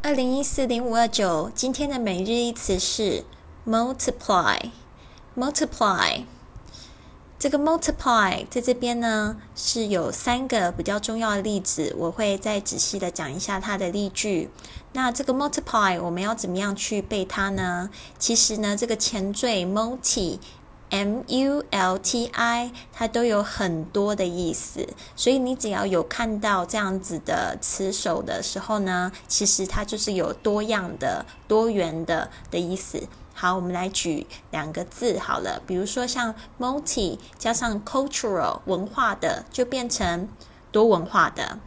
[0.00, 3.24] 二零一四零五二九，今天的每日一词是
[3.66, 4.70] multiply。
[5.36, 6.22] multiply
[7.36, 14.50] 这个 multiply 在这边呢是有三个比较重要的例子，我会再仔细的讲一下它的例句。
[14.92, 17.90] 那这个 multiply 我们要怎么样去背它呢？
[18.20, 20.38] 其实呢，这个前缀 multi
[20.90, 33.06] M U L T I，它都有很多的意思，所以你只要有看到这样子的词首的时候呢，其实它就是有多样的、多元的的意思。
[33.34, 40.28] 好，我们来举两个字好了，比如说像 multi 加上 cultural 文化的，就变成
[40.72, 41.58] 多文化的。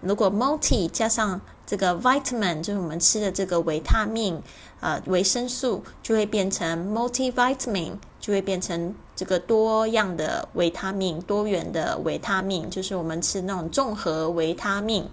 [0.00, 4.42] 如果 multi 加上这个 vitamin，就是我们吃的这个维他命，
[4.80, 7.98] 呃，维生素，就会变成 multivitamin。
[8.26, 15.08] 就会变成这个多样的维他命，多元的维他命，就是我们吃那种综合维他命。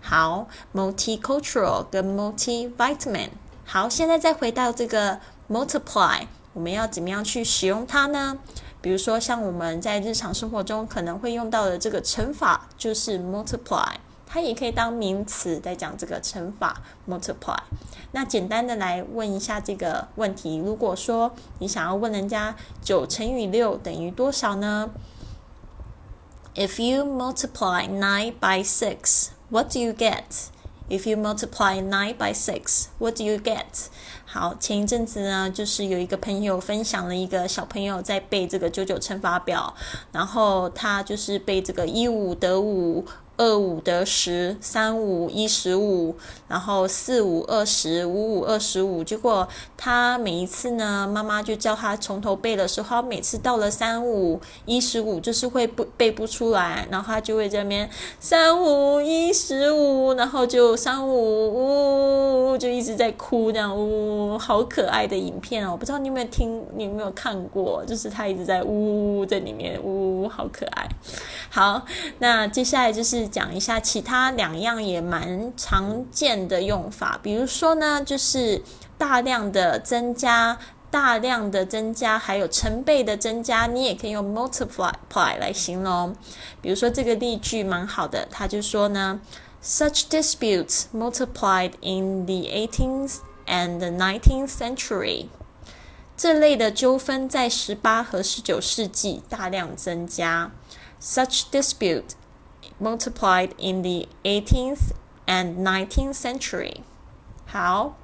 [0.00, 3.28] 好，multicultural 跟 multivitamin。
[3.64, 8.36] 好，现在再回到这个 multiply，我们要怎么样去使用它呢？
[8.80, 13.94] 比如说，像我们在日常生活中可能会用到的这个乘法，就是 multiply。
[14.30, 17.58] 它也可以当名词在讲这个乘法 multiply。
[18.12, 24.90] 那简单的来问一下这个问题：如果说你想要问人家九乘以六等于多少呢
[26.54, 30.50] ？If you multiply nine by six, what do you get?
[30.90, 33.88] If you multiply nine by six, what do you get?
[34.26, 39.74] 好，前一阵子呢，就是有一个朋友分享了一个小朋友在背这个九九乘法表，
[40.12, 43.06] 然后他就是背这个一五得五。
[43.38, 46.16] 二五得十，三五一十五，
[46.48, 49.04] 然后四五二十，五五二十五。
[49.04, 65.70] 结果他每一次呢，妈妈就叫他从头背的时候，每次到了三五一十五，就是会不背不出来，然后他就会在那边三五一十五，然后就三五呜，就一直在哭，这样呜，好可爱的影片哦！
[65.70, 67.84] 我不知道你有没有听，你有没有看过？
[67.86, 70.88] 就是他一直在呜呜呜在里面呜呜呜，好可爱。
[71.48, 71.84] 好，
[72.18, 73.27] 那接下来就是。
[73.28, 78.62] 讲一下其他两样也蛮常见的用法，比如说呢，就是
[78.96, 80.58] 大量的增加、
[80.90, 86.16] 大量的增加，还有成倍的增加，你也可以用 multiply 来形容。
[86.60, 89.20] 比如说这个例句蛮好的，他就说呢
[89.62, 93.16] ，Such disputes multiplied in the 18th
[93.46, 95.26] and the 19th century。
[96.16, 100.50] 这类的纠纷在十八和十九世纪大量增加。
[101.00, 102.17] Such dispute
[102.79, 104.91] multiplied in the 18th
[105.25, 106.81] and 19th century。
[107.45, 107.95] 好，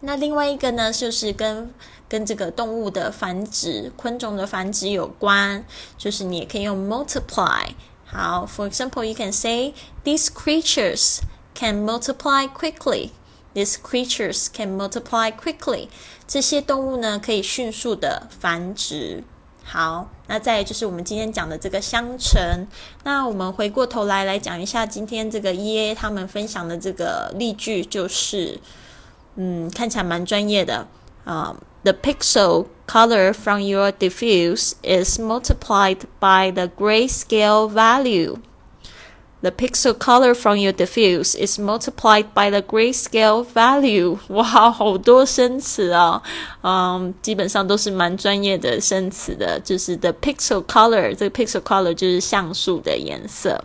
[0.00, 1.72] 那另外一个呢，就是跟
[2.08, 5.64] 跟这个动物的繁殖、昆虫的繁殖有关，
[5.96, 7.68] 就是你也可以用 multiply。
[8.04, 9.74] 好，for example, you can say
[10.04, 11.20] these creatures
[11.54, 13.10] can multiply quickly.
[13.54, 15.88] These creatures can multiply quickly.
[16.26, 19.24] 这些动物呢，可以迅速的繁殖。
[19.65, 22.67] 好，那再就是我们今天讲的这个相乘。
[23.03, 28.59] 那我们回过头来来讲一下今天这个 E A 他们分享的这个例句，就是
[29.35, 30.87] 嗯，看起来蛮专业的
[31.23, 31.55] 啊。
[31.83, 38.37] The pixel color from your diffuse is multiplied by the grayscale value.
[39.42, 44.18] The pixel color from your diffuse is multiplied by the grayscale value。
[44.30, 46.20] 哇，好多生词啊！
[46.62, 49.60] 嗯，基本上都是蛮专业的生词的。
[49.60, 53.62] 就是 the pixel color，这个 pixel color 就是像素的颜色。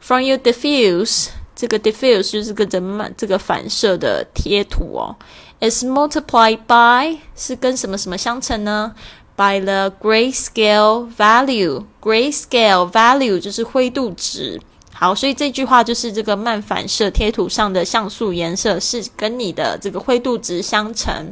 [0.00, 5.16] From your diffuse，这个 diffuse 就是跟着慢这个反射的贴图哦。
[5.60, 8.94] Is multiplied by 是跟什么什么相乘呢？
[9.36, 14.58] By the grayscale value。Grayscale value 就是灰度值。
[14.99, 21.31] 好，所以这句话就是这个慢反射贴图上的像素颜色是跟你的这个灰度值相乘。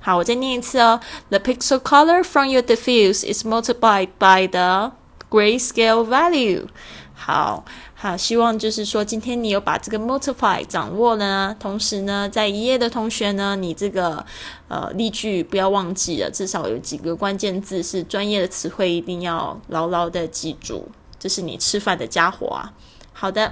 [0.00, 0.98] 好，我再念一次哦。
[1.28, 4.90] The pixel color from your diffuse is multiplied by the
[5.30, 6.66] grayscale value。
[7.14, 7.64] 好，
[7.94, 14.26] 好，希望就是说今天你有把这个 multiply 掌握呢，同时呢，在一页的同学呢，你这个
[14.66, 20.88] 呃例句不要忘记了，至少有几个关键字是专业的词汇，一定要牢牢的记住，
[21.20, 22.72] 这是你吃饭的家伙啊。
[23.18, 23.50] 好的。